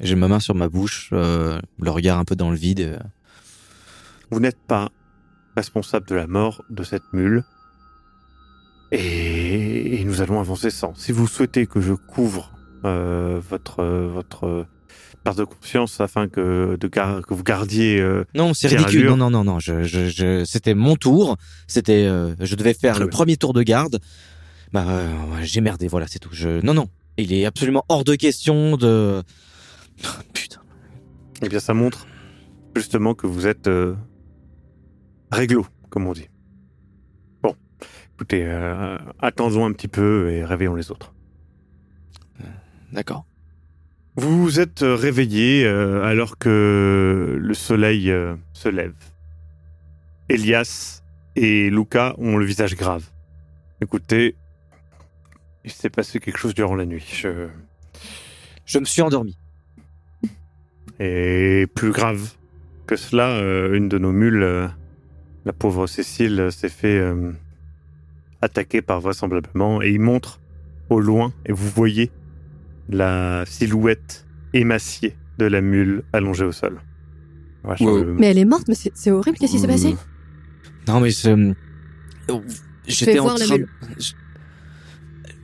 J'ai 0.00 0.16
ma 0.16 0.28
main 0.28 0.40
sur 0.40 0.54
ma 0.54 0.68
bouche, 0.68 1.10
euh, 1.12 1.60
le 1.80 1.90
regard 1.90 2.18
un 2.18 2.24
peu 2.24 2.34
dans 2.34 2.50
le 2.50 2.56
vide. 2.56 2.98
Vous 4.30 4.40
n'êtes 4.40 4.58
pas 4.66 4.90
responsable 5.56 6.06
de 6.06 6.14
la 6.14 6.26
mort 6.26 6.64
de 6.70 6.82
cette 6.82 7.12
mule. 7.12 7.44
Et, 8.90 10.00
et 10.00 10.04
nous 10.04 10.20
allons 10.20 10.40
avancer 10.40 10.70
sans. 10.70 10.94
Si 10.94 11.12
vous 11.12 11.26
souhaitez 11.26 11.66
que 11.66 11.80
je 11.80 11.94
couvre 11.94 12.52
euh, 12.84 13.40
votre 13.48 13.84
votre 13.84 14.66
part 15.24 15.34
de 15.34 15.44
conscience 15.44 16.00
afin 16.00 16.28
que 16.28 16.76
de 16.80 16.88
gar- 16.88 17.22
que 17.22 17.34
vous 17.34 17.42
gardiez 17.44 18.00
euh, 18.00 18.24
Non, 18.34 18.54
c'est 18.54 18.68
ridicule. 18.68 19.06
Non, 19.06 19.16
non, 19.16 19.30
non, 19.30 19.44
non. 19.44 19.58
Je, 19.60 19.82
je, 19.84 20.08
je, 20.08 20.44
c'était 20.44 20.74
mon 20.74 20.96
tour. 20.96 21.36
C'était, 21.66 22.06
euh, 22.06 22.34
je 22.40 22.54
devais 22.56 22.74
faire 22.74 22.94
le 22.98 23.06
bien. 23.06 23.10
premier 23.10 23.36
tour 23.36 23.52
de 23.52 23.62
garde. 23.62 24.00
Bah, 24.72 24.84
euh, 24.88 25.12
j'ai 25.42 25.60
merdé. 25.60 25.86
Voilà, 25.88 26.06
c'est 26.08 26.18
tout. 26.18 26.30
Je, 26.32 26.64
non, 26.64 26.74
non. 26.74 26.88
Il 27.18 27.32
est 27.32 27.44
absolument 27.44 27.84
hors 27.88 28.04
de 28.04 28.14
question 28.14 28.76
de. 28.76 29.22
Putain. 30.32 30.60
Eh 31.42 31.48
bien, 31.48 31.60
ça 31.60 31.74
montre 31.74 32.06
justement 32.74 33.14
que 33.14 33.26
vous 33.26 33.46
êtes 33.46 33.68
réglo, 35.30 35.66
comme 35.90 36.06
on 36.06 36.12
dit. 36.12 36.28
Bon, 37.42 37.54
écoutez, 38.14 38.46
attendons 39.20 39.66
un 39.66 39.72
petit 39.72 39.88
peu 39.88 40.30
et 40.30 40.44
réveillons 40.44 40.74
les 40.74 40.90
autres. 40.90 41.12
D'accord. 42.92 43.24
Vous 44.14 44.42
vous 44.42 44.60
êtes 44.60 44.82
euh, 44.82 44.94
réveillé 44.94 45.64
euh, 45.64 46.04
alors 46.04 46.36
que 46.36 47.38
le 47.40 47.54
soleil 47.54 48.10
euh, 48.10 48.34
se 48.52 48.68
lève. 48.68 48.94
Elias 50.28 51.02
et 51.34 51.70
Luca 51.70 52.14
ont 52.18 52.36
le 52.36 52.44
visage 52.44 52.76
grave. 52.76 53.08
Écoutez, 53.80 54.36
il 55.64 55.70
s'est 55.70 55.88
passé 55.88 56.20
quelque 56.20 56.36
chose 56.36 56.54
durant 56.54 56.74
la 56.74 56.84
nuit. 56.84 57.06
Je... 57.10 57.48
Me 58.78 58.84
suis 58.84 59.00
endormi. 59.00 59.36
Et 61.00 61.66
plus 61.74 61.90
grave 61.90 62.32
que 62.86 62.96
cela, 62.96 63.38
une 63.74 63.88
de 63.88 63.98
nos 63.98 64.12
mules, 64.12 64.70
la 65.44 65.52
pauvre 65.52 65.86
Cécile, 65.86 66.48
s'est 66.50 66.68
fait 66.68 67.02
attaquer 68.40 68.82
par 68.82 69.00
vraisemblablement. 69.00 69.82
Et 69.82 69.90
il 69.90 70.00
montre 70.00 70.40
au 70.90 71.00
loin, 71.00 71.32
et 71.44 71.52
vous 71.52 71.68
voyez 71.68 72.10
la 72.88 73.44
silhouette 73.46 74.26
émaciée 74.54 75.16
de 75.38 75.46
la 75.46 75.60
mule 75.60 76.02
allongée 76.12 76.44
au 76.44 76.52
sol. 76.52 76.80
Je-. 77.78 77.84
Mais 78.18 78.26
elle 78.28 78.38
est 78.38 78.44
morte, 78.44 78.66
mais 78.68 78.74
c'est 78.74 79.10
horrible, 79.10 79.38
qu'est-ce 79.38 79.52
qui 79.52 79.58
s'est 79.58 79.66
passé 79.66 79.96
Non, 80.88 81.00
mais 81.00 81.10
c'est- 81.10 81.30
euh, 81.30 81.52
j'étais 82.86 83.18
en 83.20 83.34
train. 83.34 83.56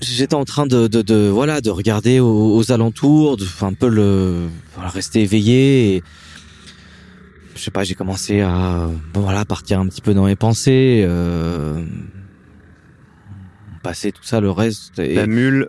J'étais 0.01 0.35
en 0.35 0.44
train 0.44 0.66
de, 0.66 0.87
de, 0.87 1.03
de 1.03 1.29
voilà 1.29 1.61
de 1.61 1.70
regarder 1.70 2.20
aux, 2.20 2.57
aux 2.57 2.70
alentours, 2.70 3.37
de 3.37 3.44
un 3.62 3.72
peu 3.72 3.88
le 3.88 4.46
voilà, 4.74 4.90
rester 4.90 5.22
éveillé. 5.22 5.96
Et, 5.96 6.03
je 7.57 7.61
sais 7.62 7.72
pas, 7.72 7.83
j'ai 7.83 7.96
commencé 7.96 8.40
à 8.40 8.88
bon 9.12 9.20
voilà 9.22 9.44
partir 9.44 9.81
un 9.81 9.88
petit 9.88 10.01
peu 10.01 10.14
dans 10.14 10.27
mes 10.27 10.37
pensées, 10.37 11.03
euh, 11.05 11.85
passer 13.83 14.12
tout 14.12 14.22
ça 14.22 14.40
le 14.40 14.51
reste. 14.53 15.01
Et, 15.01 15.14
La 15.14 15.27
mule 15.27 15.68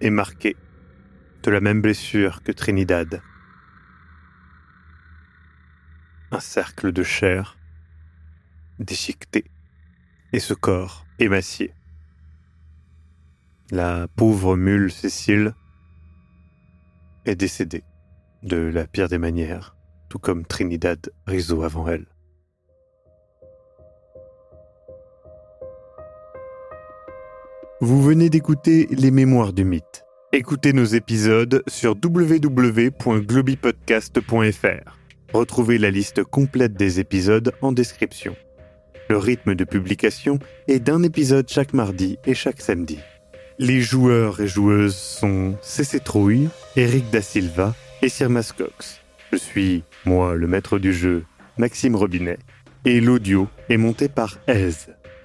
est 0.00 0.10
marquée 0.10 0.56
de 1.42 1.50
la 1.50 1.60
même 1.60 1.80
blessure 1.80 2.42
que 2.42 2.52
Trinidad. 2.52 3.22
Un 6.30 6.40
cercle 6.40 6.92
de 6.92 7.02
chair 7.02 7.56
déchiqueté 8.78 9.44
et 10.32 10.40
ce 10.40 10.54
corps 10.54 11.06
émacié. 11.18 11.72
La 13.70 14.08
pauvre 14.08 14.56
mule 14.56 14.90
Cécile 14.90 15.54
est 17.24 17.36
décédée 17.36 17.84
de 18.42 18.56
la 18.56 18.86
pire 18.86 19.08
des 19.08 19.18
manières, 19.18 19.76
tout 20.08 20.18
comme 20.18 20.46
Trinidad 20.46 21.10
Rizzo 21.26 21.62
avant 21.62 21.88
elle. 21.88 22.06
Vous 27.80 28.02
venez 28.02 28.28
d'écouter 28.28 28.88
Les 28.90 29.12
Mémoires 29.12 29.52
du 29.52 29.64
Mythe. 29.64 30.04
Écoutez 30.32 30.72
nos 30.72 30.84
épisodes 30.84 31.62
sur 31.68 31.94
www.globipodcast.fr. 32.04 34.98
Retrouvez 35.32 35.78
la 35.78 35.92
liste 35.92 36.24
complète 36.24 36.74
des 36.74 36.98
épisodes 36.98 37.52
en 37.62 37.70
description. 37.70 38.34
Le 39.08 39.16
rythme 39.16 39.54
de 39.54 39.62
publication 39.62 40.40
est 40.66 40.80
d'un 40.80 41.04
épisode 41.04 41.48
chaque 41.48 41.72
mardi 41.72 42.18
et 42.26 42.34
chaque 42.34 42.60
samedi. 42.60 42.98
Les 43.60 43.80
joueurs 43.80 44.40
et 44.40 44.48
joueuses 44.48 44.96
sont 44.96 45.54
CC 45.62 46.00
Trouille, 46.00 46.48
Eric 46.74 47.08
Da 47.10 47.22
Silva 47.22 47.76
et 48.02 48.08
Sirmas 48.08 48.52
Cox. 48.58 49.00
Je 49.30 49.36
suis, 49.36 49.84
moi, 50.04 50.34
le 50.34 50.48
maître 50.48 50.80
du 50.80 50.92
jeu, 50.92 51.22
Maxime 51.58 51.94
Robinet, 51.94 52.38
et 52.84 53.00
l'audio 53.00 53.46
est 53.68 53.76
monté 53.76 54.08
par 54.08 54.40
Aise. 54.48 54.88